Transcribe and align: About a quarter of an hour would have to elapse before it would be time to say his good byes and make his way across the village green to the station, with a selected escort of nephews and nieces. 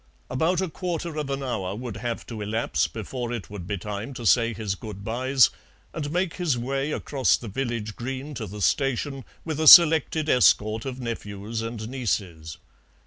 About 0.31 0.61
a 0.61 0.67
quarter 0.67 1.15
of 1.15 1.29
an 1.29 1.43
hour 1.43 1.75
would 1.75 1.97
have 1.97 2.25
to 2.25 2.41
elapse 2.41 2.87
before 2.87 3.31
it 3.31 3.51
would 3.51 3.67
be 3.67 3.77
time 3.77 4.15
to 4.15 4.25
say 4.25 4.51
his 4.51 4.73
good 4.73 5.03
byes 5.03 5.51
and 5.93 6.09
make 6.09 6.37
his 6.37 6.57
way 6.57 6.91
across 6.91 7.37
the 7.37 7.47
village 7.47 7.95
green 7.95 8.33
to 8.33 8.47
the 8.47 8.61
station, 8.63 9.23
with 9.45 9.59
a 9.59 9.67
selected 9.67 10.27
escort 10.27 10.85
of 10.85 10.99
nephews 10.99 11.61
and 11.61 11.87
nieces. 11.87 12.57